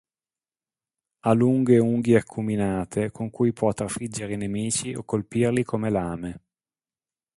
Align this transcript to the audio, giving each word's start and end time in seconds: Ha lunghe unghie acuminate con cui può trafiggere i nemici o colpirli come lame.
Ha 1.25 1.31
lunghe 1.33 1.77
unghie 1.77 2.17
acuminate 2.17 3.11
con 3.11 3.29
cui 3.29 3.53
può 3.53 3.71
trafiggere 3.71 4.33
i 4.33 4.37
nemici 4.37 4.95
o 4.95 5.03
colpirli 5.03 5.63
come 5.63 5.91
lame. 5.91 6.41